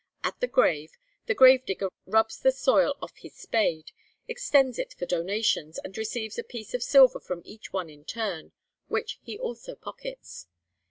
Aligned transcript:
At 0.23 0.39
the 0.39 0.47
grave, 0.47 0.97
the 1.27 1.35
gravedigger 1.35 1.91
rubs 2.07 2.39
the 2.39 2.51
soil 2.51 2.95
off 3.03 3.17
his 3.17 3.35
spade, 3.35 3.91
extends 4.27 4.79
it 4.79 4.93
for 4.95 5.05
donations, 5.05 5.77
and 5.83 5.95
receives 5.95 6.39
a 6.39 6.43
piece 6.43 6.73
of 6.73 6.81
silver 6.81 7.19
from 7.19 7.43
each 7.45 7.71
one 7.71 7.87
in 7.91 8.03
turn, 8.03 8.51
which 8.87 9.19
he 9.21 9.37
also 9.37 9.75
pockets. 9.75 10.47